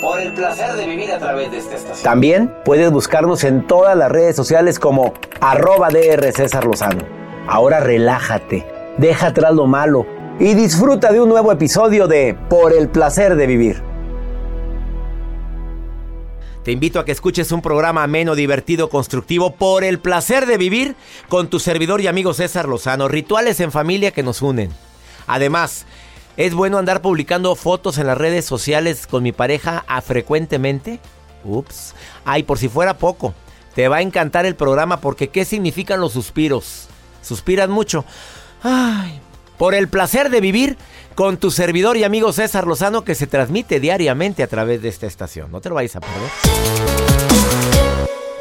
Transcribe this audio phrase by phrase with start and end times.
[0.00, 2.04] Por el placer de vivir a través de esta estación.
[2.04, 7.02] También puedes buscarnos en todas las redes sociales como arroba DR César Lozano.
[7.46, 8.66] Ahora relájate,
[8.98, 10.06] deja atrás lo malo
[10.38, 13.82] y disfruta de un nuevo episodio de Por el placer de vivir.
[16.64, 20.96] Te invito a que escuches un programa ameno, divertido, constructivo por el placer de vivir
[21.28, 23.06] con tu servidor y amigo César Lozano.
[23.06, 24.70] Rituales en familia que nos unen.
[25.26, 25.84] Además,
[26.36, 30.98] es bueno andar publicando fotos en las redes sociales con mi pareja a frecuentemente.
[31.44, 31.94] Ups.
[32.24, 33.34] Ay, por si fuera poco.
[33.74, 36.88] Te va a encantar el programa porque ¿qué significan los suspiros?
[37.22, 38.04] ¿Suspiran mucho?
[38.62, 39.20] Ay,
[39.58, 40.76] por el placer de vivir
[41.14, 45.06] con tu servidor y amigo César Lozano que se transmite diariamente a través de esta
[45.06, 45.52] estación.
[45.52, 46.30] No te lo vayas a perder.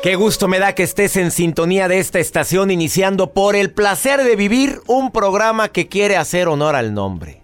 [0.01, 4.23] Qué gusto me da que estés en sintonía de esta estación iniciando por el placer
[4.23, 7.42] de vivir un programa que quiere hacer honor al nombre.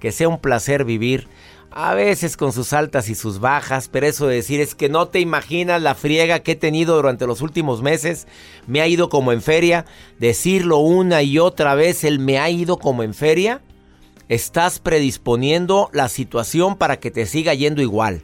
[0.00, 1.28] Que sea un placer vivir
[1.72, 5.06] a veces con sus altas y sus bajas, pero eso de decir es que no
[5.06, 8.26] te imaginas la friega que he tenido durante los últimos meses.
[8.66, 9.86] Me ha ido como en feria.
[10.18, 13.62] Decirlo una y otra vez, el me ha ido como en feria.
[14.28, 18.22] Estás predisponiendo la situación para que te siga yendo igual.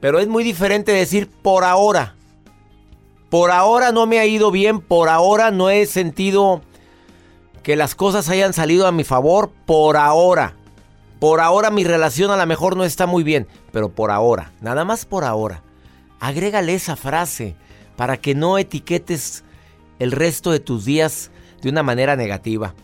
[0.00, 2.14] Pero es muy diferente decir por ahora.
[3.28, 6.60] Por ahora no me ha ido bien, por ahora no he sentido
[7.62, 10.54] que las cosas hayan salido a mi favor, por ahora.
[11.22, 14.84] Por ahora mi relación a lo mejor no está muy bien, pero por ahora, nada
[14.84, 15.62] más por ahora.
[16.18, 17.54] Agrégale esa frase
[17.94, 19.44] para que no etiquetes
[20.00, 21.30] el resto de tus días
[21.60, 22.74] de una manera negativa.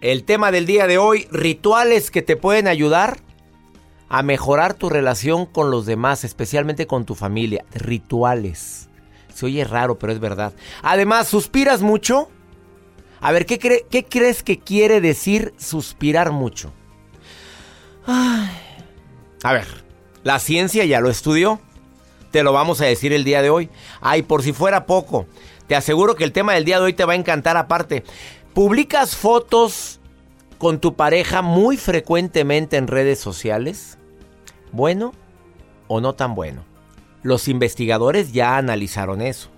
[0.00, 3.18] El tema del día de hoy, rituales que te pueden ayudar
[4.08, 7.64] a mejorar tu relación con los demás, especialmente con tu familia.
[7.74, 8.88] Rituales.
[9.34, 10.52] Se oye raro, pero es verdad.
[10.80, 12.30] Además, ¿suspiras mucho?
[13.20, 16.72] A ver, ¿qué, ¿qué crees que quiere decir suspirar mucho?
[18.08, 19.66] A ver,
[20.24, 21.60] la ciencia ya lo estudió.
[22.30, 23.70] Te lo vamos a decir el día de hoy.
[24.00, 25.26] Ay, por si fuera poco,
[25.66, 28.04] te aseguro que el tema del día de hoy te va a encantar aparte.
[28.54, 30.00] ¿Publicas fotos
[30.58, 33.98] con tu pareja muy frecuentemente en redes sociales?
[34.72, 35.12] ¿Bueno
[35.86, 36.64] o no tan bueno?
[37.22, 39.50] Los investigadores ya analizaron eso.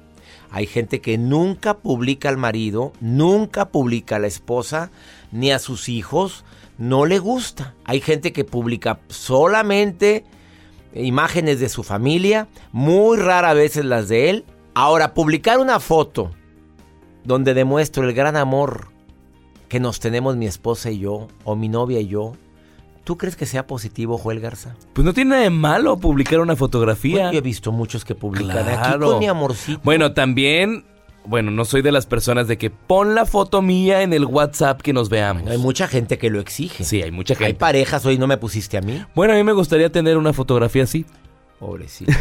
[0.50, 4.91] Hay gente que nunca publica al marido, nunca publica a la esposa,
[5.31, 6.44] ni a sus hijos,
[6.80, 7.74] no le gusta.
[7.84, 10.24] Hay gente que publica solamente
[10.94, 14.44] imágenes de su familia, muy rara veces las de él.
[14.74, 16.32] Ahora, publicar una foto
[17.22, 18.88] donde demuestro el gran amor
[19.68, 22.32] que nos tenemos mi esposa y yo, o mi novia y yo,
[23.02, 24.76] ¿Tú crees que sea positivo, Joel Garza?
[24.92, 27.32] Pues no tiene nada de malo publicar una fotografía.
[27.32, 29.80] yo he visto muchos que publican aquí con mi amorcito.
[29.82, 30.84] Bueno, también
[31.30, 34.82] bueno, no soy de las personas de que pon la foto mía en el WhatsApp
[34.82, 35.48] que nos veamos.
[35.48, 36.82] Hay mucha gente que lo exige.
[36.82, 37.47] Sí, hay mucha gente.
[37.47, 39.00] Hay parejas, hoy no me pusiste a mí.
[39.15, 41.06] Bueno, a mí me gustaría tener una fotografía así.
[41.60, 42.12] Pobrecito.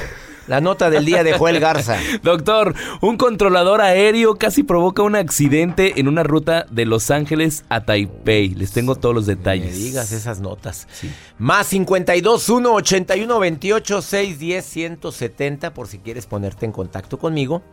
[0.46, 1.98] La nota del día de Joel Garza.
[2.24, 7.86] Doctor, un controlador aéreo casi provoca un accidente en una ruta de Los Ángeles a
[7.86, 8.50] Taipei.
[8.50, 9.72] Les tengo todos los detalles.
[9.72, 10.88] Me digas esas notas.
[10.92, 11.10] Sí.
[11.40, 17.64] Más 52 1 81 28 610 170 por si quieres ponerte en contacto conmigo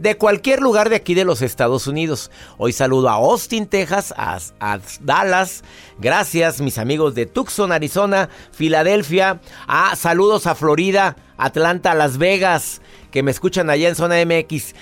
[0.00, 2.30] de cualquier lugar de aquí de los Estados Unidos.
[2.56, 5.62] Hoy saludo a Austin, Texas, a, Dallas.
[5.98, 9.42] Gracias, mis amigos de Tucson, Arizona, Filadelfia.
[9.66, 12.80] A saludos a Florida, Atlanta, Las Vegas,
[13.10, 14.74] que me escuchan allá en zona MX.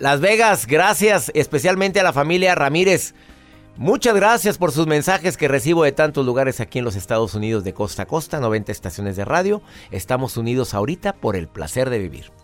[0.00, 3.14] Las Vegas, gracias especialmente a la familia Ramírez.
[3.76, 7.62] Muchas gracias por sus mensajes que recibo de tantos lugares aquí en los Estados Unidos
[7.62, 9.62] de costa a costa, 90 estaciones de radio.
[9.92, 12.43] Estamos unidos ahorita por el placer de vivir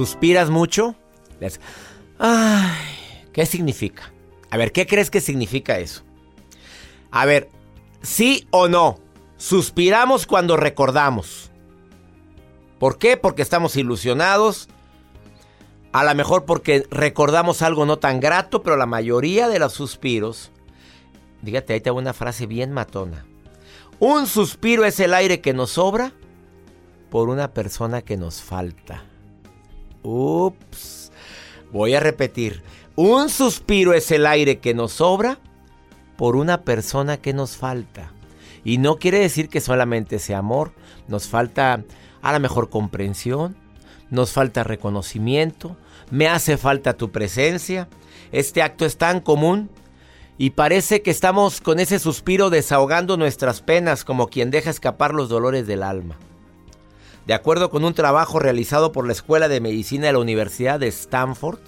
[0.00, 0.94] ¿Suspiras mucho?
[2.18, 4.10] Ay, ¿qué significa?
[4.48, 6.04] A ver, ¿qué crees que significa eso?
[7.10, 7.50] A ver,
[8.00, 8.98] ¿sí o no?
[9.36, 11.50] Suspiramos cuando recordamos.
[12.78, 13.18] ¿Por qué?
[13.18, 14.70] Porque estamos ilusionados.
[15.92, 20.50] A lo mejor porque recordamos algo no tan grato, pero la mayoría de los suspiros.
[21.42, 23.26] Dígate, ahí te hago una frase bien matona.
[23.98, 26.14] Un suspiro es el aire que nos sobra
[27.10, 29.09] por una persona que nos falta.
[30.02, 31.12] Ups.
[31.72, 32.62] Voy a repetir.
[32.96, 35.38] Un suspiro es el aire que nos sobra
[36.16, 38.12] por una persona que nos falta.
[38.64, 40.72] Y no quiere decir que solamente sea amor.
[41.08, 41.82] Nos falta
[42.22, 43.56] a la mejor comprensión.
[44.10, 45.76] Nos falta reconocimiento.
[46.10, 47.88] Me hace falta tu presencia.
[48.32, 49.70] Este acto es tan común.
[50.36, 55.28] Y parece que estamos con ese suspiro desahogando nuestras penas como quien deja escapar los
[55.28, 56.16] dolores del alma.
[57.26, 60.88] De acuerdo con un trabajo realizado por la Escuela de Medicina de la Universidad de
[60.88, 61.58] Stanford,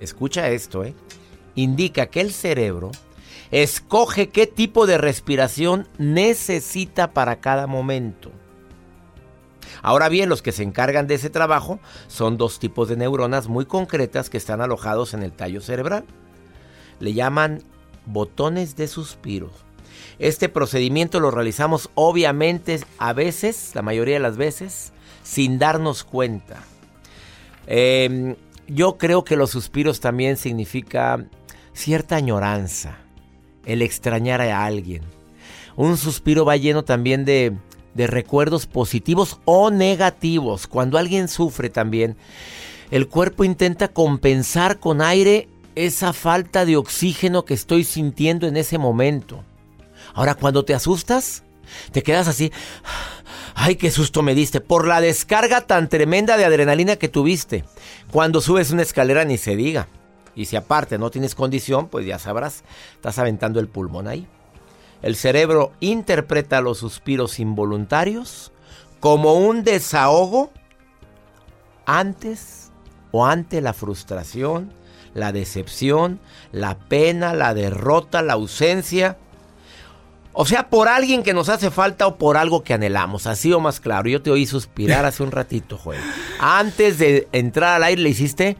[0.00, 0.94] escucha esto, ¿eh?
[1.54, 2.90] indica que el cerebro
[3.50, 8.30] escoge qué tipo de respiración necesita para cada momento.
[9.82, 13.66] Ahora bien, los que se encargan de ese trabajo son dos tipos de neuronas muy
[13.66, 16.04] concretas que están alojados en el tallo cerebral.
[17.00, 17.62] Le llaman
[18.06, 19.50] botones de suspiro.
[20.22, 24.92] Este procedimiento lo realizamos obviamente a veces, la mayoría de las veces,
[25.24, 26.62] sin darnos cuenta.
[27.66, 28.36] Eh,
[28.68, 31.26] yo creo que los suspiros también significa
[31.72, 32.98] cierta añoranza,
[33.66, 35.02] el extrañar a alguien.
[35.74, 37.56] Un suspiro va lleno también de
[37.96, 40.68] recuerdos positivos o negativos.
[40.68, 42.16] Cuando alguien sufre también,
[42.92, 48.78] el cuerpo intenta compensar con aire esa falta de oxígeno que estoy sintiendo en ese
[48.78, 49.42] momento.
[50.14, 51.42] Ahora, cuando te asustas,
[51.92, 52.52] te quedas así.
[53.54, 54.60] Ay, qué susto me diste.
[54.60, 57.64] Por la descarga tan tremenda de adrenalina que tuviste.
[58.10, 59.88] Cuando subes una escalera ni se diga.
[60.34, 62.64] Y si aparte no tienes condición, pues ya sabrás,
[62.94, 64.26] estás aventando el pulmón ahí.
[65.02, 68.52] El cerebro interpreta los suspiros involuntarios
[69.00, 70.52] como un desahogo
[71.84, 72.70] antes
[73.10, 74.72] o ante la frustración,
[75.12, 76.20] la decepción,
[76.52, 79.18] la pena, la derrota, la ausencia.
[80.32, 83.26] O sea, por alguien que nos hace falta o por algo que anhelamos.
[83.26, 84.08] Así o más claro.
[84.08, 86.00] Yo te oí suspirar hace un ratito, Joel.
[86.40, 88.56] Antes de entrar al aire le hiciste...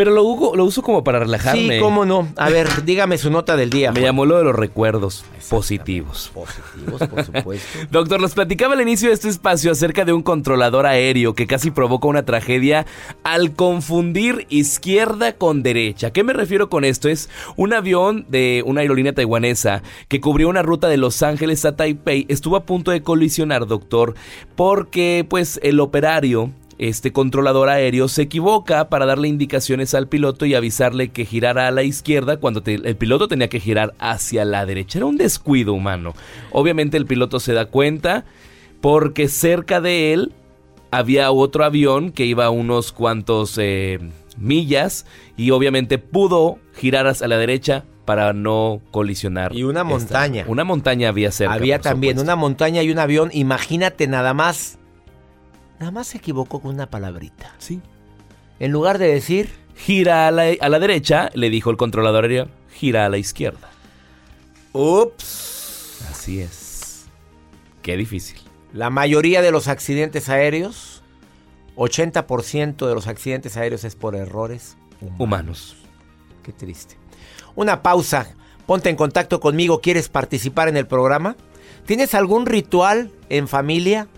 [0.00, 1.74] Pero lo, hugo- lo uso como para relajarme.
[1.74, 2.26] Sí, cómo no.
[2.36, 3.92] A ver, dígame su nota del día.
[3.92, 6.30] Me llamó lo de los recuerdos positivos.
[6.32, 7.78] Positivos, por supuesto.
[7.90, 11.70] Doctor, nos platicaba al inicio de este espacio acerca de un controlador aéreo que casi
[11.70, 12.86] provoca una tragedia
[13.24, 16.06] al confundir izquierda con derecha.
[16.06, 17.10] ¿A qué me refiero con esto?
[17.10, 21.76] Es un avión de una aerolínea taiwanesa que cubrió una ruta de Los Ángeles a
[21.76, 22.24] Taipei.
[22.30, 24.14] Estuvo a punto de colisionar, doctor,
[24.56, 26.52] porque pues el operario
[26.88, 31.70] este controlador aéreo se equivoca para darle indicaciones al piloto y avisarle que girara a
[31.70, 34.98] la izquierda cuando te- el piloto tenía que girar hacia la derecha.
[34.98, 36.14] Era un descuido humano.
[36.52, 38.24] Obviamente el piloto se da cuenta
[38.80, 40.32] porque cerca de él
[40.90, 43.98] había otro avión que iba a unos cuantos eh,
[44.38, 45.04] millas
[45.36, 49.54] y obviamente pudo girar hacia la derecha para no colisionar.
[49.54, 50.44] Y una esta- montaña.
[50.48, 51.52] Una montaña había cerca.
[51.54, 52.24] Había también supuesto.
[52.32, 53.28] una montaña y un avión.
[53.34, 54.78] Imagínate nada más.
[55.80, 57.54] Nada más se equivocó con una palabrita.
[57.58, 57.80] Sí.
[58.60, 62.48] En lugar de decir, Gira a la, a la derecha, le dijo el controlador aéreo,
[62.70, 63.70] gira a la izquierda.
[64.74, 66.04] ups.
[66.10, 67.06] Así es.
[67.80, 68.38] Qué difícil.
[68.74, 71.02] La mayoría de los accidentes aéreos,
[71.76, 75.18] 80% de los accidentes aéreos es por errores humanos.
[75.18, 75.76] Humanos.
[76.42, 76.98] Qué triste.
[77.54, 78.34] Una pausa.
[78.66, 79.80] Ponte en contacto conmigo.
[79.80, 81.36] ¿Quieres participar en el programa?
[81.86, 84.08] ¿Tienes algún ritual en familia?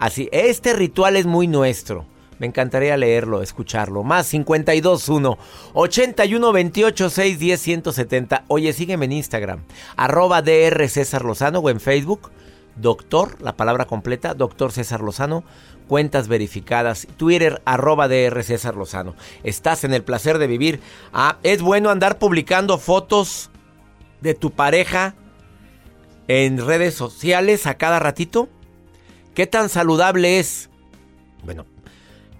[0.00, 2.06] Así, este ritual es muy nuestro.
[2.38, 4.02] Me encantaría leerlo, escucharlo.
[4.02, 5.36] Más 521
[5.74, 8.44] 81 28 610 170.
[8.48, 9.60] Oye, sígueme en Instagram.
[9.96, 12.30] Arroba DR César Lozano o en Facebook.
[12.76, 15.44] Doctor, la palabra completa, Doctor César Lozano.
[15.86, 17.06] Cuentas verificadas.
[17.18, 19.14] Twitter, arroba DR César Lozano.
[19.44, 20.80] Estás en el placer de vivir.
[21.12, 23.50] Ah, es bueno andar publicando fotos
[24.22, 25.14] de tu pareja
[26.26, 28.48] en redes sociales a cada ratito.
[29.34, 30.70] ¿Qué tan saludable es?
[31.44, 31.66] Bueno,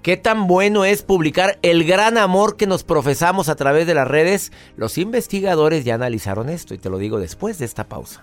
[0.02, 4.08] ¿qué tan bueno es publicar el gran amor que nos profesamos a través de las
[4.08, 4.52] redes?
[4.76, 8.22] Los investigadores ya analizaron esto y te lo digo después de esta pausa.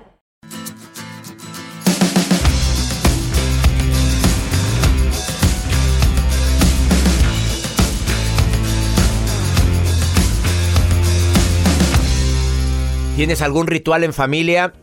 [13.21, 14.73] ¿Tienes algún ritual en familia?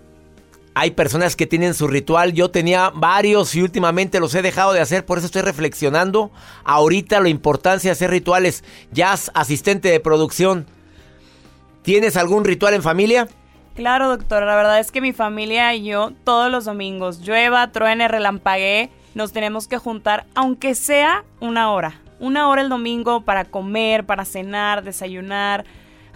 [0.73, 2.35] Hay personas que tienen su ritual.
[2.35, 5.05] Yo tenía varios y últimamente los he dejado de hacer.
[5.05, 6.31] Por eso estoy reflexionando
[6.63, 8.63] ahorita la importancia de hacer rituales.
[8.93, 10.67] Jazz, asistente de producción.
[11.83, 13.27] ¿Tienes algún ritual en familia?
[13.75, 14.47] Claro, doctora.
[14.47, 19.33] La verdad es que mi familia y yo todos los domingos, llueva, truene, relampaguee, nos
[19.33, 22.01] tenemos que juntar, aunque sea una hora.
[22.21, 25.65] Una hora el domingo para comer, para cenar, desayunar.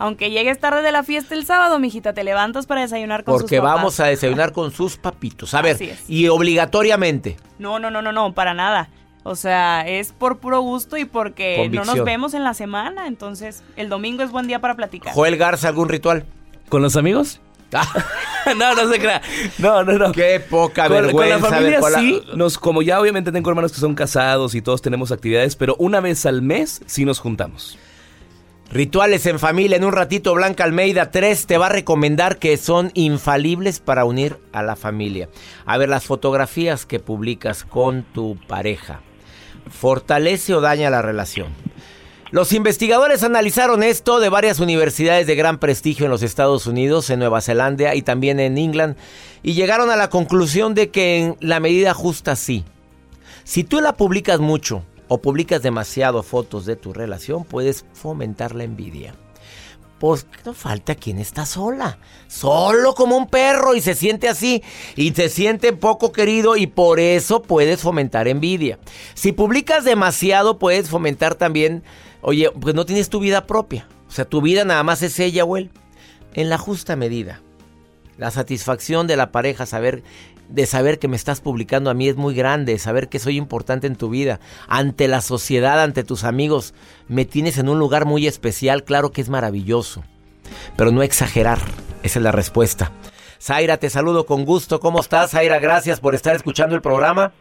[0.03, 3.55] Aunque llegues tarde de la fiesta el sábado, mijita, te levantas para desayunar con Porque
[3.57, 3.75] sus papás.
[3.77, 5.55] vamos a desayunar con sus papitos.
[5.55, 6.03] A ver, Así es.
[6.09, 7.37] y obligatoriamente.
[7.61, 8.89] No, no, no, no, no, para nada.
[9.23, 13.07] O sea, es por puro gusto y porque no nos vemos en la semana.
[13.07, 15.15] Entonces, el domingo es buen día para platicar.
[15.15, 16.25] Joel Garza, ¿algún ritual?
[16.69, 17.41] ¿Con los amigos?
[18.57, 19.23] no, no se crea.
[19.59, 20.11] No, no, no.
[20.11, 21.39] Qué poca Con, con vergüenza.
[21.39, 23.95] la a familia ver, con la- sí, nos, como ya obviamente tengo hermanos que son
[23.95, 27.79] casados y todos tenemos actividades, pero una vez al mes sí nos juntamos.
[28.73, 29.77] Rituales en familia.
[29.77, 34.39] En un ratito, Blanca Almeida 3 te va a recomendar que son infalibles para unir
[34.51, 35.29] a la familia.
[35.67, 39.03] A ver, las fotografías que publicas con tu pareja.
[39.69, 41.49] ¿Fortalece o daña la relación?
[42.31, 47.19] Los investigadores analizaron esto de varias universidades de gran prestigio en los Estados Unidos, en
[47.19, 48.97] Nueva Zelanda y también en England,
[49.43, 52.65] y llegaron a la conclusión de que en la medida justa sí.
[53.45, 54.83] Si tú la publicas mucho
[55.13, 59.15] o publicas demasiado fotos de tu relación, puedes fomentar la envidia.
[59.99, 64.63] Pues no falta quien está sola, solo como un perro y se siente así
[64.97, 68.81] y se siente poco querido y por eso puedes fomentar envidia.
[69.15, 71.85] Si publicas demasiado puedes fomentar también
[72.23, 73.87] Oye, pues no tienes tu vida propia.
[74.09, 75.71] O sea, tu vida nada más es ella o él.
[76.35, 77.43] En la justa medida.
[78.17, 80.05] La satisfacción de la pareja, saber
[80.53, 83.87] de saber que me estás publicando a mí es muy grande, saber que soy importante
[83.87, 86.75] en tu vida, ante la sociedad, ante tus amigos,
[87.09, 90.05] me tienes en un lugar muy especial, claro que es maravilloso,
[90.77, 91.59] pero no exagerar,
[92.03, 92.93] esa es la respuesta.
[93.41, 95.31] Zaira, te saludo con gusto, ¿cómo estás?
[95.31, 97.33] Zaira, gracias por estar escuchando el programa.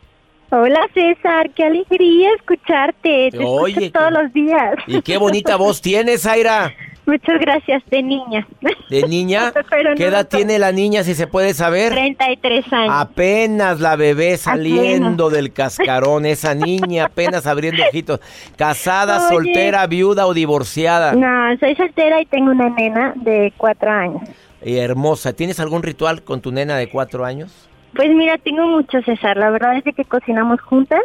[0.50, 3.30] Hola César, qué alegría escucharte.
[3.32, 4.76] Te Oye, escucho todos los días.
[4.88, 6.74] Y qué bonita voz tienes, Zaira.
[7.06, 8.48] Muchas gracias, de niña.
[8.90, 9.52] ¿De niña?
[9.70, 11.92] Pero ¿Qué no, edad tiene la niña, si se puede saber?
[11.94, 12.94] 33 años.
[12.96, 18.20] Apenas la bebé saliendo del cascarón, esa niña apenas abriendo ojitos.
[18.56, 19.28] ¿Casada, Oye.
[19.30, 21.14] soltera, viuda o divorciada?
[21.14, 24.22] No, soy soltera y tengo una nena de cuatro años.
[24.64, 25.34] Y hermosa.
[25.34, 27.68] ¿Tienes algún ritual con tu nena de cuatro años?
[27.96, 29.38] Pues mira, tengo mucho, César.
[29.38, 31.02] La verdad es de que cocinamos juntas.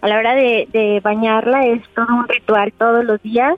[0.00, 3.54] A la hora de, de bañarla es todo un ritual todos los días.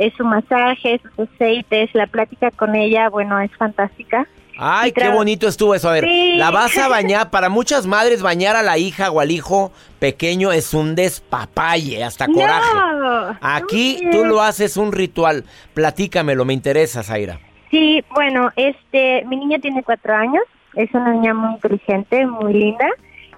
[0.00, 4.26] Es su masaje, sus aceites, la plática con ella, bueno, es fantástica.
[4.58, 5.90] Ay, qué bonito estuvo eso.
[5.90, 6.36] A ver, Sí.
[6.36, 7.30] la vas a bañar.
[7.30, 12.26] Para muchas madres, bañar a la hija o al hijo pequeño es un despapalle, hasta
[12.28, 12.74] coraje.
[12.74, 15.44] No, Aquí no tú lo haces un ritual.
[15.74, 17.38] Platícamelo, me interesa, Zaira.
[17.70, 20.42] Sí, bueno, este, mi niña tiene cuatro años,
[20.74, 22.86] es una niña muy inteligente, muy linda.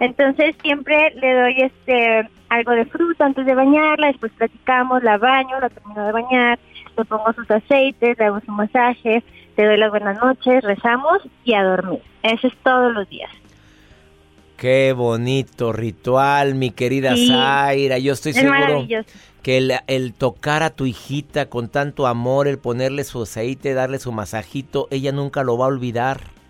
[0.03, 5.61] Entonces siempre le doy este algo de fruta antes de bañarla, después platicamos, la baño,
[5.61, 6.59] la termino de bañar,
[6.99, 9.23] le pongo sus aceites, le hago su masaje,
[9.57, 12.01] le doy las buenas noches, rezamos y a dormir.
[12.25, 13.31] Eso es todos los días.
[14.57, 17.29] Qué bonito ritual, mi querida Sí.
[17.29, 17.99] Zaira.
[17.99, 18.85] Yo estoy Es seguro
[19.43, 24.01] que el, el tocar a tu hijita con tanto amor, el ponerle su aceite, darle
[24.01, 26.41] su masajito, ella nunca lo va a olvidar.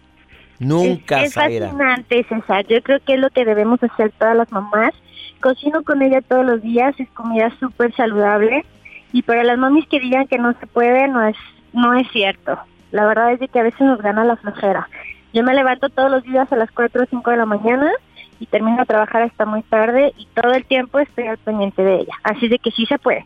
[0.63, 2.67] Nunca, es, es fascinante, César.
[2.67, 4.93] Yo creo que es lo que debemos hacer todas las mamás.
[5.41, 8.65] Cocino con ella todos los días, es comida súper saludable.
[9.13, 11.37] Y para las mamis que digan que no se puede, no es,
[11.73, 12.59] no es cierto.
[12.91, 14.89] La verdad es de que a veces nos gana la flojera.
[15.33, 17.91] Yo me levanto todos los días a las 4 o 5 de la mañana
[18.39, 22.01] y termino de trabajar hasta muy tarde y todo el tiempo estoy al pendiente de
[22.01, 22.15] ella.
[22.23, 23.25] Así de que sí se puede.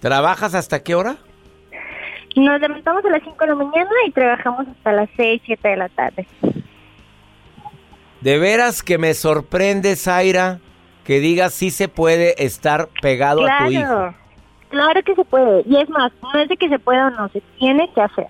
[0.00, 1.16] ¿Trabajas hasta qué hora?
[2.36, 5.76] Nos levantamos a las 5 de la mañana y trabajamos hasta las 6, 7 de
[5.76, 6.26] la tarde.
[8.20, 10.58] De veras que me sorprende, Zaira,
[11.04, 13.82] que digas si se puede estar pegado a tu hijo.
[13.82, 14.14] Claro,
[14.68, 15.62] claro que se puede.
[15.66, 18.26] Y es más, no es de que se pueda o no, se tiene que hacer.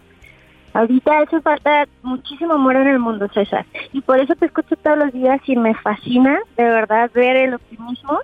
[0.73, 3.67] Ahorita hace falta muchísimo amor en el mundo, César.
[3.93, 7.55] Y por eso te escucho todos los días y me fascina, de verdad, ver el
[7.55, 8.21] optimismo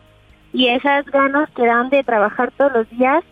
[0.52, 3.24] y esas ganas que dan de trabajar todos los días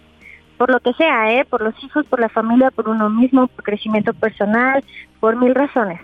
[0.61, 1.47] por lo que sea, ¿eh?
[1.47, 4.85] Por los hijos, por la familia, por uno mismo, por crecimiento personal,
[5.19, 5.99] por mil razones.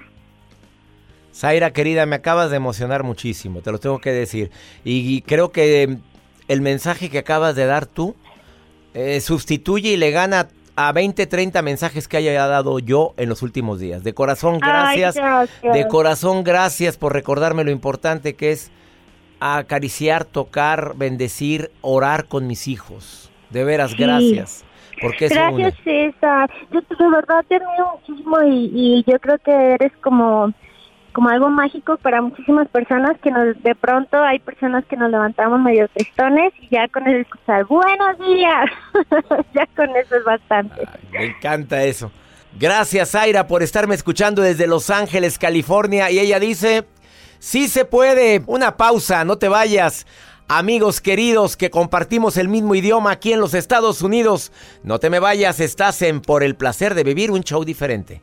[1.35, 4.51] Zaira, querida, me acabas de emocionar muchísimo, te lo tengo que decir.
[4.83, 5.99] Y, y creo que eh,
[6.49, 8.17] el mensaje que acabas de dar tú
[8.95, 13.43] eh, sustituye y le gana a 20, 30 mensajes que haya dado yo en los
[13.43, 14.05] últimos días.
[14.05, 15.51] De corazón, Ay, gracias.
[15.63, 18.71] De corazón, gracias por recordarme lo importante que es
[19.39, 23.26] acariciar, tocar, bendecir, orar con mis hijos.
[23.51, 23.97] De veras, Sí.
[23.99, 24.65] gracias.
[25.01, 25.75] Porque Gracias.
[25.85, 26.51] César.
[26.73, 30.53] Yo te- de verdad te admiro muchísimo y, y yo creo que eres como,
[31.13, 35.61] como algo mágico para muchísimas personas que nos, de pronto hay personas que nos levantamos
[35.61, 38.71] medio tristones y ya con el escuchar buenos días,
[39.55, 40.89] ya con eso es bastante.
[41.13, 42.11] Me encanta eso.
[42.59, 46.11] Gracias, Zaira, por estarme escuchando desde Los Ángeles, California.
[46.11, 46.87] Y ella dice,
[47.39, 48.43] sí se puede.
[48.47, 50.07] Una pausa, no te vayas.
[50.49, 54.53] Amigos queridos que compartimos el mismo idioma aquí en los Estados Unidos,
[54.85, 58.23] no te me vayas, estás en Por el Placer de Vivir un show diferente.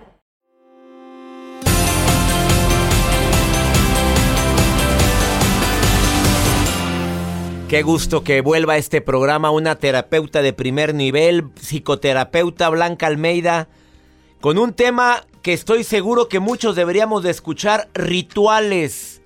[7.71, 13.69] Qué gusto que vuelva a este programa una terapeuta de primer nivel, psicoterapeuta Blanca Almeida,
[14.41, 19.23] con un tema que estoy seguro que muchos deberíamos de escuchar, rituales.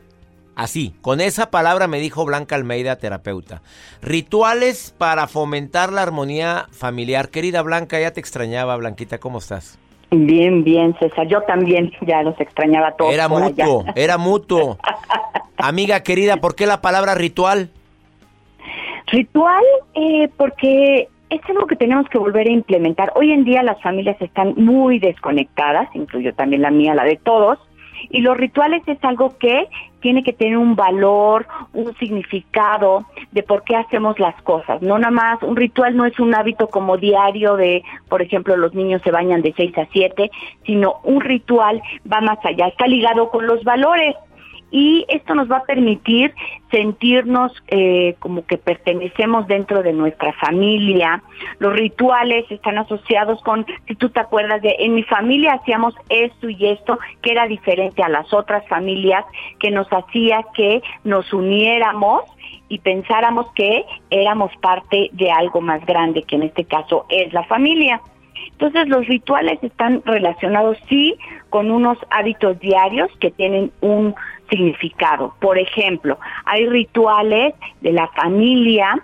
[0.55, 3.63] Así, con esa palabra me dijo Blanca Almeida, terapeuta.
[4.03, 7.29] Rituales para fomentar la armonía familiar.
[7.29, 9.79] Querida Blanca, ya te extrañaba, Blanquita, ¿cómo estás?
[10.11, 11.27] Bien, bien, César.
[11.27, 13.11] Yo también ya los extrañaba todos.
[13.11, 14.77] Era mutuo, era mutuo.
[15.57, 17.71] Amiga querida, ¿por qué la palabra ritual?
[19.07, 19.63] Ritual,
[19.93, 23.11] eh, porque es algo que tenemos que volver a implementar.
[23.15, 27.59] Hoy en día las familias están muy desconectadas, incluyo también la mía, la de todos,
[28.09, 29.67] y los rituales es algo que
[29.99, 34.81] tiene que tener un valor, un significado de por qué hacemos las cosas.
[34.81, 38.75] No nada más, un ritual no es un hábito como diario de, por ejemplo, los
[38.75, 40.29] niños se bañan de 6 a 7,
[40.65, 44.15] sino un ritual va más allá, está ligado con los valores
[44.71, 46.33] y esto nos va a permitir
[46.71, 51.23] sentirnos eh, como que pertenecemos dentro de nuestra familia.
[51.59, 56.49] Los rituales están asociados con, si tú te acuerdas de, en mi familia hacíamos esto
[56.49, 59.23] y esto, que era diferente a las otras familias,
[59.59, 62.23] que nos hacía que nos uniéramos
[62.67, 67.43] y pensáramos que éramos parte de algo más grande, que en este caso es la
[67.43, 68.01] familia.
[68.51, 71.17] Entonces los rituales están relacionados sí
[71.49, 74.15] con unos hábitos diarios que tienen un
[74.49, 75.35] significado.
[75.39, 79.01] Por ejemplo, hay rituales de la familia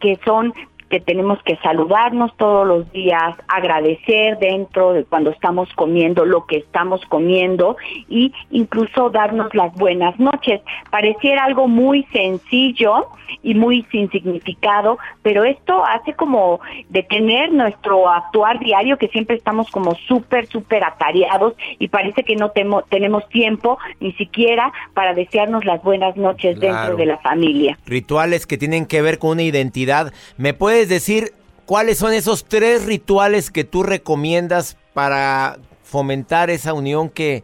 [0.00, 0.52] que son
[0.88, 6.58] que tenemos que saludarnos todos los días, agradecer dentro de cuando estamos comiendo lo que
[6.58, 7.76] estamos comiendo
[8.08, 10.60] y incluso darnos las buenas noches.
[10.90, 13.08] Pareciera algo muy sencillo
[13.42, 19.70] y muy sin significado, pero esto hace como detener nuestro actuar diario que siempre estamos
[19.70, 22.52] como súper, súper atareados y parece que no
[22.88, 27.78] tenemos tiempo ni siquiera para desearnos las buenas noches dentro de la familia.
[27.86, 30.12] Rituales que tienen que ver con una identidad.
[30.36, 31.32] ¿Me puedes decir
[31.64, 37.42] cuáles son esos tres rituales que tú recomiendas para fomentar esa unión que,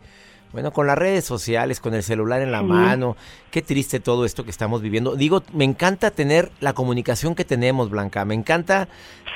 [0.52, 3.16] bueno, con las redes sociales, con el celular en la mano,
[3.50, 5.16] qué triste todo esto que estamos viviendo.
[5.16, 8.88] Digo, me encanta tener la comunicación que tenemos, Blanca, me encanta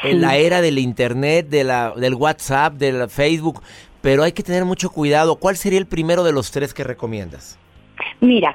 [0.02, 3.62] eh, la era del internet, de la, del WhatsApp, del Facebook,
[4.02, 5.36] pero hay que tener mucho cuidado.
[5.36, 7.58] ¿Cuál sería el primero de los tres que recomiendas?
[8.20, 8.54] Mira,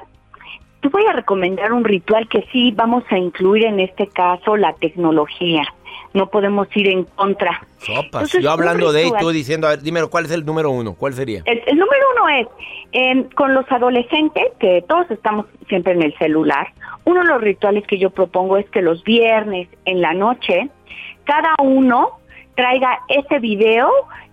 [0.80, 4.72] te voy a recomendar un ritual que sí vamos a incluir en este caso la
[4.74, 5.62] tecnología.
[6.12, 7.62] No podemos ir en contra.
[7.78, 8.32] Sopas.
[8.32, 10.94] Yo hablando de y tú diciendo, a ver, dime, ¿cuál es el número uno?
[10.94, 11.42] ¿Cuál sería?
[11.44, 12.46] El, número uno es,
[12.92, 16.68] em, con los adolescentes, que todos estamos siempre en el celular,
[17.04, 20.68] uno de los rituales que yo propongo es que los viernes en la noche,
[21.24, 22.18] cada uno
[22.56, 23.90] traiga ese video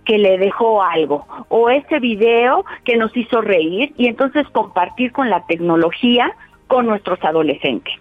[0.08, 5.28] que le dejó algo o ese video que nos hizo reír y entonces compartir con
[5.28, 6.34] la tecnología
[6.66, 7.94] con nuestros adolescentes.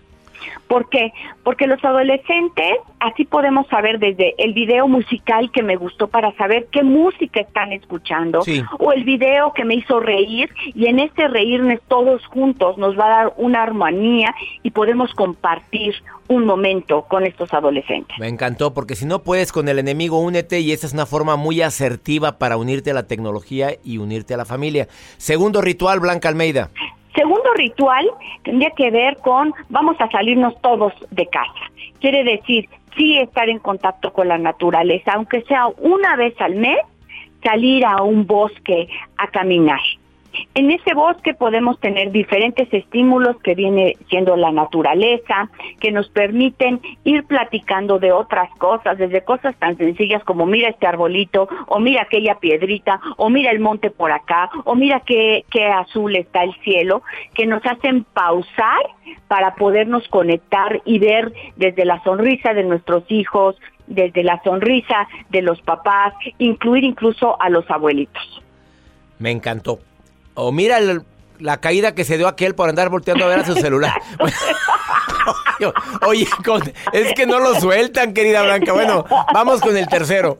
[0.67, 1.13] ¿Por qué?
[1.43, 6.67] Porque los adolescentes, así podemos saber desde el video musical que me gustó para saber
[6.71, 8.41] qué música están escuchando,
[8.80, 13.06] o el video que me hizo reír, y en este reírnos todos juntos nos va
[13.06, 15.95] a dar una armonía y podemos compartir
[16.28, 18.17] un momento con estos adolescentes.
[18.19, 21.36] Me encantó, porque si no puedes con el enemigo, únete, y esa es una forma
[21.36, 24.88] muy asertiva para unirte a la tecnología y unirte a la familia.
[25.17, 26.69] Segundo ritual, Blanca Almeida.
[27.17, 28.08] Segundo ritual
[28.43, 31.71] tendría que ver con vamos a salirnos todos de casa.
[31.99, 36.77] Quiere decir, sí estar en contacto con la naturaleza, aunque sea una vez al mes,
[37.43, 39.80] salir a un bosque a caminar.
[40.56, 46.82] En ese bosque podemos tener diferentes estímulos que viene siendo la naturaleza, que nos permiten
[47.04, 52.04] ir platicando de otras cosas, desde cosas tan sencillas como mira este arbolito, o mira
[52.04, 56.54] aquella piedrita, o mira el monte por acá, o mira qué, qué azul está el
[56.63, 58.82] cielo, que nos hacen pausar
[59.28, 63.56] para podernos conectar y ver desde la sonrisa de nuestros hijos,
[63.88, 68.41] desde la sonrisa de los papás, incluir incluso a los abuelitos.
[69.19, 69.80] Me encantó.
[70.39, 70.78] O mira
[71.39, 73.93] la caída que se dio aquel por andar volteando a ver a su celular.
[76.08, 76.28] Oye,
[76.93, 78.71] es que no lo sueltan, querida Blanca.
[78.71, 80.38] Bueno, vamos con el tercero.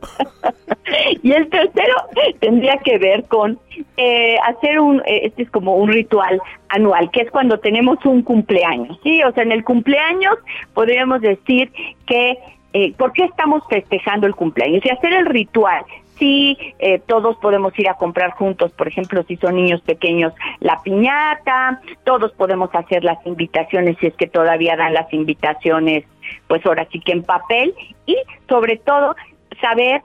[1.24, 1.96] Y el tercero
[2.40, 3.60] tendría que ver con
[3.98, 8.22] eh, hacer un, eh, este es como un ritual anual, que es cuando tenemos un
[8.22, 9.24] cumpleaños, ¿sí?
[9.24, 10.36] O sea, en el cumpleaños
[10.76, 11.72] podríamos decir
[12.06, 12.38] que,
[12.74, 14.86] eh, ¿por qué estamos festejando el cumpleaños?
[14.86, 15.84] Y hacer el ritual
[16.18, 20.82] sí, eh, todos podemos ir a comprar juntos, por ejemplo, si son niños pequeños, la
[20.84, 26.06] piñata, todos podemos hacer las invitaciones si es que todavía dan las invitaciones,
[26.48, 27.74] pues ahora sí que en papel.
[28.06, 29.16] Y sobre todo
[29.62, 30.02] saber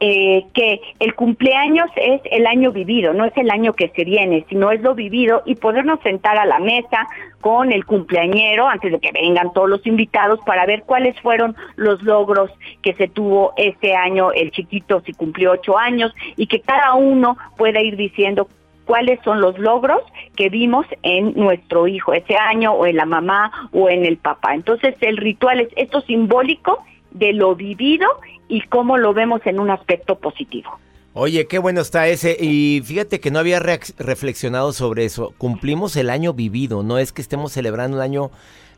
[0.00, 4.46] eh, que el cumpleaños es el año vivido, no es el año que se viene,
[4.48, 7.06] sino es lo vivido y podernos sentar a la mesa
[7.42, 12.02] con el cumpleañero antes de que vengan todos los invitados para ver cuáles fueron los
[12.02, 12.50] logros
[12.82, 17.36] que se tuvo este año, el chiquito si cumplió ocho años y que cada uno
[17.58, 18.48] pueda ir diciendo
[18.86, 20.00] cuáles son los logros
[20.34, 24.54] que vimos en nuestro hijo ese año o en la mamá o en el papá.
[24.54, 26.82] Entonces el ritual es esto simbólico
[27.12, 28.06] de lo vivido
[28.48, 30.78] y cómo lo vemos en un aspecto positivo.
[31.12, 32.36] Oye, qué bueno está ese.
[32.40, 35.34] Y fíjate que no había reflexionado sobre eso.
[35.38, 38.30] Cumplimos el año vivido, no es que estemos celebrando un año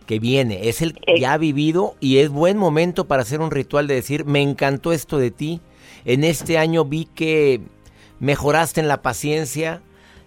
[0.07, 1.21] que viene, es el eh.
[1.21, 5.19] ya vivido y es buen momento para hacer un ritual de decir, me encantó esto
[5.19, 5.61] de ti.
[6.05, 7.61] En este año vi que
[8.19, 9.81] mejoraste en la paciencia,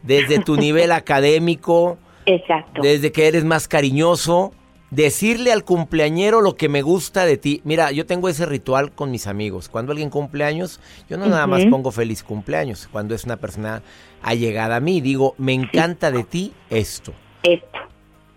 [0.04, 2.82] desde tu nivel académico, Exacto.
[2.82, 4.54] desde que eres más cariñoso
[4.96, 7.62] decirle al cumpleañero lo que me gusta de ti.
[7.66, 9.68] Mira, yo tengo ese ritual con mis amigos.
[9.68, 10.80] Cuando alguien cumpleaños,
[11.10, 12.88] yo no nada más pongo feliz cumpleaños.
[12.92, 13.84] Cuando es una persona
[14.22, 17.14] allegada a mí, digo, me encanta de ti esto.
[17.44, 17.78] Esto.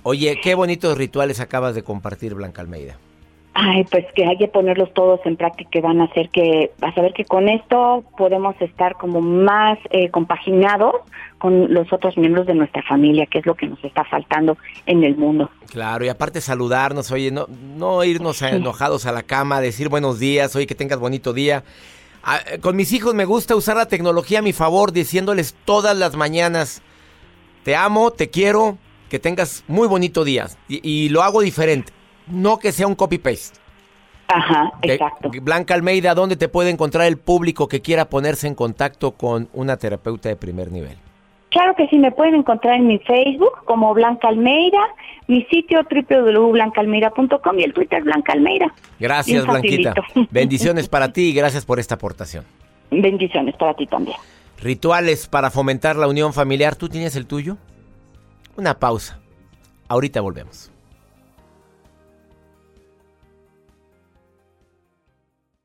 [0.03, 2.99] Oye, qué bonitos rituales acabas de compartir, Blanca Almeida.
[3.61, 6.97] Ay, pues que hay que ponerlos todos en práctica y van a hacer que, vas
[6.97, 10.95] a ver que con esto podemos estar como más eh, compaginados
[11.39, 15.03] con los otros miembros de nuestra familia, que es lo que nos está faltando en
[15.03, 15.51] el mundo.
[15.73, 20.55] Claro, y aparte saludarnos, oye, no, no irnos enojados a la cama, decir buenos días,
[20.55, 21.65] oye, que tengas bonito día.
[22.23, 25.97] Ah, eh, con mis hijos me gusta usar la tecnología a mi favor, diciéndoles todas
[25.97, 26.81] las mañanas,
[27.65, 28.79] te amo, te quiero,
[29.11, 30.47] que tengas muy bonito día.
[30.69, 31.98] y lo hago diferente
[32.31, 33.59] no que sea un copy-paste.
[34.29, 35.31] Ajá, exacto.
[35.43, 39.79] Blanca Almeida, ¿dónde te puede encontrar el público que quiera ponerse en contacto con una
[39.79, 40.99] terapeuta de primer nivel?
[41.51, 44.79] Claro que sí, me pueden encontrar en mi Facebook como Blanca Almeida,
[45.29, 48.67] mi sitio www.blancaalmeida.com y el Twitter Blanca Almeida.
[49.01, 49.95] Gracias, Blanquita.
[50.31, 52.45] Bendiciones para ti y gracias por esta aportación.
[52.91, 54.19] Bendiciones para ti también.
[54.61, 56.77] Rituales para fomentar la unión familiar.
[56.77, 57.57] ¿Tú tienes el tuyo?
[58.57, 59.19] Una pausa.
[59.89, 60.71] Ahorita volvemos.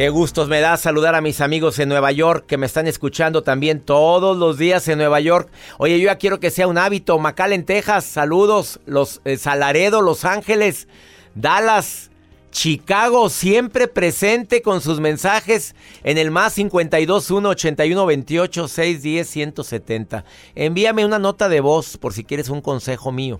[0.00, 3.42] Qué gustos me da saludar a mis amigos en Nueva York que me están escuchando
[3.42, 5.50] también todos los días en Nueva York.
[5.76, 7.18] Oye, yo ya quiero que sea un hábito.
[7.18, 8.80] McAllen, Texas, saludos.
[8.86, 10.88] Los eh, Salaredo, Los Ángeles,
[11.34, 12.10] Dallas,
[12.50, 20.24] Chicago, siempre presente con sus mensajes en el más 521 81 28 610 170.
[20.54, 23.38] Envíame una nota de voz por si quieres un consejo mío.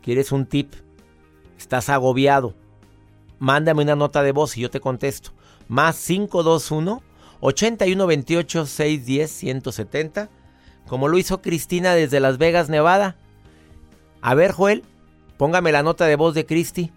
[0.00, 0.72] ¿Quieres un tip?
[1.58, 2.54] Estás agobiado
[3.38, 5.30] mándame una nota de voz y yo te contesto.
[5.68, 7.02] Más 521
[7.40, 10.28] 8128 610 170,
[10.88, 13.16] como lo hizo Cristina desde Las Vegas, Nevada.
[14.22, 14.84] A ver, Joel,
[15.36, 16.92] póngame la nota de voz de Cristi.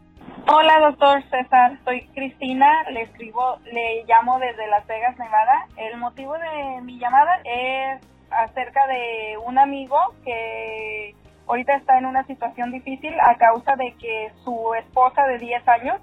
[0.47, 1.79] Hola, doctor César.
[1.85, 2.89] Soy Cristina.
[2.91, 5.67] Le escribo, le llamo desde Las Vegas, Nevada.
[5.77, 8.01] El motivo de mi llamada es
[8.31, 11.15] acerca de un amigo que
[11.47, 16.01] ahorita está en una situación difícil a causa de que su esposa de 10 años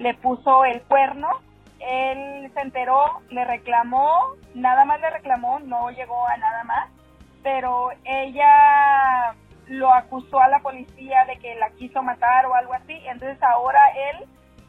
[0.00, 1.28] le puso el cuerno,
[1.78, 6.90] él se enteró, le reclamó, nada más le reclamó, no llegó a nada más,
[7.42, 9.34] pero ella
[9.68, 13.80] lo acusó a la policía de que la quiso matar o algo así, entonces ahora
[14.10, 14.26] él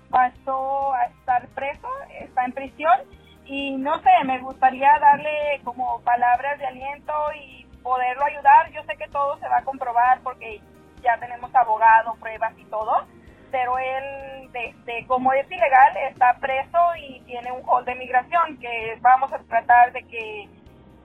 [0.10, 1.88] pasó a estar preso,
[2.20, 3.00] está en prisión
[3.46, 8.72] y no sé, me gustaría darle como palabras de aliento y poderlo ayudar.
[8.72, 10.62] Yo sé que todo se va a comprobar porque
[11.02, 13.08] ya tenemos abogado, pruebas y todo,
[13.52, 18.98] pero él, de, como es ilegal, está preso y tiene un hold de migración que
[19.02, 20.50] vamos a tratar de que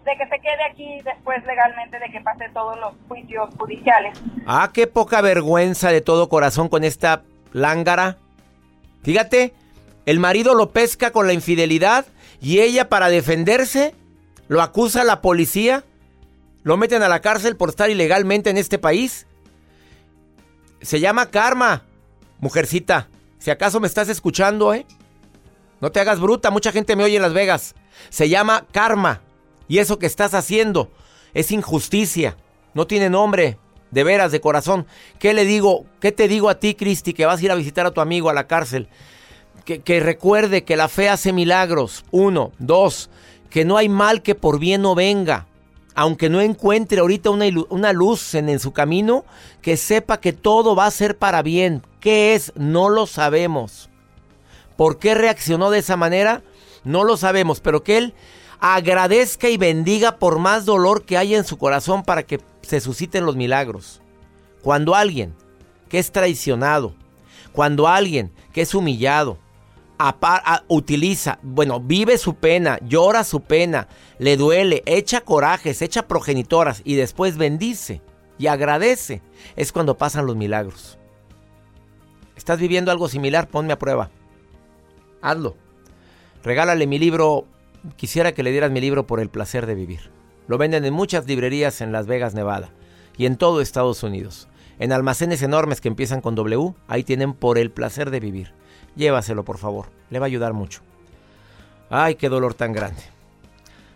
[0.05, 4.17] de que se quede aquí después legalmente de que pase todos los juicios judiciales.
[4.47, 8.17] Ah, qué poca vergüenza de todo corazón con esta lángara.
[9.03, 9.53] Fíjate,
[10.07, 12.07] el marido lo pesca con la infidelidad
[12.41, 13.95] y ella para defenderse
[14.47, 15.83] lo acusa a la policía,
[16.63, 19.27] lo meten a la cárcel por estar ilegalmente en este país.
[20.83, 21.83] Se llama karma.
[22.41, 24.87] Mujercita, si acaso me estás escuchando, ¿eh?
[25.81, 27.75] No te hagas bruta, mucha gente me oye en Las Vegas.
[28.09, 29.21] Se llama karma.
[29.69, 30.91] Y eso que estás haciendo
[31.35, 32.37] es injusticia.
[32.75, 33.59] No tiene nombre,
[33.91, 34.87] de veras, de corazón.
[35.19, 35.85] ¿Qué le digo?
[36.01, 38.31] ¿Qué te digo a ti, Cristi, que vas a ir a visitar a tu amigo
[38.31, 38.89] a la cárcel?
[39.65, 42.05] Que, que recuerde que la fe hace milagros.
[42.11, 42.53] Uno.
[42.59, 43.11] Dos.
[43.51, 45.47] Que no hay mal que por bien no venga
[45.97, 49.25] aunque no encuentre ahorita una, luz en, en, su camino,
[49.63, 51.83] que sepa que todo va a ser para bien.
[52.01, 52.53] ¿Qué es?
[52.55, 53.89] No lo sabemos.
[54.77, 56.43] ¿Por qué reaccionó de esa manera?
[56.85, 58.15] No lo sabemos, pero que él
[58.61, 63.25] agradezca y bendiga por más dolor que haya en su corazón para que se susciten
[63.25, 64.03] los milagros.
[64.63, 65.35] Cuando alguien
[65.89, 66.93] que es traicionado,
[67.53, 69.39] cuando alguien que es humillado,
[70.69, 76.95] utiliza, bueno, vive su pena, llora su pena, le duele, echa corajes, echa progenitoras y
[76.95, 78.03] después bendice
[78.39, 79.23] y agradece,
[79.57, 80.99] es cuando pasan los milagros.
[82.37, 83.49] ¿Estás viviendo algo similar?
[83.49, 84.11] Ponme a prueba.
[85.23, 85.57] Hazlo.
[86.45, 87.47] Regálale mi libro.
[87.97, 90.11] Quisiera que le dieras mi libro por el placer de vivir.
[90.47, 92.71] Lo venden en muchas librerías en Las Vegas, Nevada
[93.17, 94.49] y en todo Estados Unidos.
[94.79, 98.53] En almacenes enormes que empiezan con W, ahí tienen por el placer de vivir.
[98.97, 99.87] Llévaselo, por favor.
[100.11, 100.81] Le va a ayudar mucho.
[101.91, 103.03] Ay, qué dolor tan grande.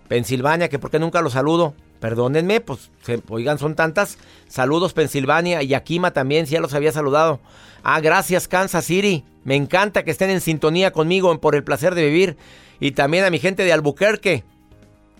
[0.08, 1.74] Pensilvania, que por qué nunca lo saludo.
[2.00, 2.90] Perdónenme, pues,
[3.28, 4.16] oigan, son tantas.
[4.48, 5.62] Saludos, Pensilvania.
[5.62, 7.40] Y Yakima también, si ya los había saludado.
[7.82, 9.24] Ah, gracias, Kansas City.
[9.44, 12.36] Me encanta que estén en sintonía conmigo por el placer de vivir.
[12.78, 14.44] Y también a mi gente de Albuquerque.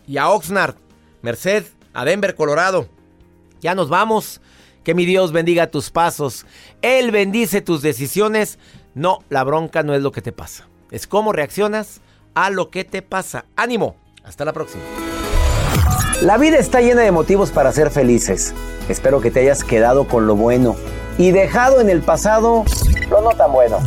[0.07, 0.77] Y a Oxnard,
[1.23, 2.89] Merced, a Denver, Colorado.
[3.61, 4.41] Ya nos vamos.
[4.83, 6.47] Que mi Dios bendiga tus pasos.
[6.81, 8.59] Él bendice tus decisiones.
[8.95, 10.67] No, la bronca no es lo que te pasa.
[10.91, 12.01] Es cómo reaccionas
[12.35, 13.45] a lo que te pasa.
[13.57, 13.95] Ánimo.
[14.25, 14.83] Hasta la próxima.
[16.23, 18.53] La vida está llena de motivos para ser felices.
[18.89, 20.77] Espero que te hayas quedado con lo bueno
[21.19, 22.65] y dejado en el pasado
[23.11, 23.79] lo no tan bueno.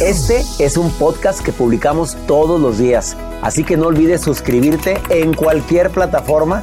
[0.00, 5.34] Este es un podcast que publicamos todos los días, así que no olvides suscribirte en
[5.34, 6.62] cualquier plataforma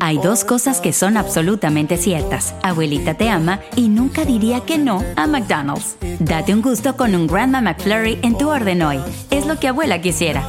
[0.00, 2.54] Hay dos cosas que son absolutamente ciertas.
[2.62, 5.96] Abuelita te ama y nunca diría que no a McDonald's.
[6.20, 9.00] Date un gusto con un Grandma McFlurry en tu orden hoy.
[9.30, 10.42] Es lo que abuela quisiera.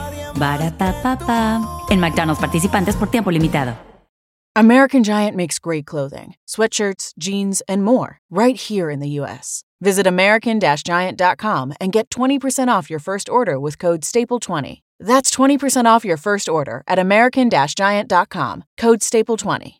[1.89, 3.76] En McDonald's participantes por tiempo limitado.
[4.57, 9.66] American Giant makes great clothing, sweatshirts, jeans, and more right here in the U.S.
[9.82, 14.84] Visit American-Giant.com and get 20% off your first order with code STAPLE20.
[14.99, 19.79] That's 20% off your first order at American-Giant.com, code STAPLE20.